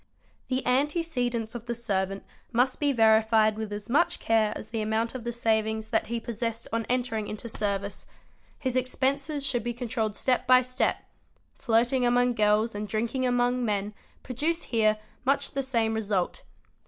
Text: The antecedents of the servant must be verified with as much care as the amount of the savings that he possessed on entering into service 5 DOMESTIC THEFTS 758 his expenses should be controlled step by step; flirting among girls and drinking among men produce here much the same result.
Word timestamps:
The 0.47 0.65
antecedents 0.65 1.53
of 1.53 1.67
the 1.67 1.75
servant 1.75 2.23
must 2.51 2.79
be 2.79 2.91
verified 2.91 3.55
with 3.55 3.71
as 3.71 3.87
much 3.87 4.19
care 4.19 4.51
as 4.55 4.69
the 4.69 4.81
amount 4.81 5.13
of 5.13 5.23
the 5.25 5.31
savings 5.31 5.89
that 5.89 6.07
he 6.07 6.19
possessed 6.19 6.67
on 6.73 6.87
entering 6.89 7.27
into 7.27 7.47
service 7.47 8.05
5 8.63 8.73
DOMESTIC 8.73 8.83
THEFTS 8.83 8.91
758 9.23 9.37
his 9.37 9.45
expenses 9.45 9.45
should 9.45 9.63
be 9.63 9.73
controlled 9.75 10.15
step 10.15 10.47
by 10.47 10.63
step; 10.63 11.03
flirting 11.53 12.03
among 12.03 12.33
girls 12.33 12.73
and 12.73 12.87
drinking 12.87 13.27
among 13.27 13.63
men 13.63 13.93
produce 14.23 14.63
here 14.63 14.97
much 15.23 15.51
the 15.51 15.61
same 15.61 15.93
result. 15.93 16.41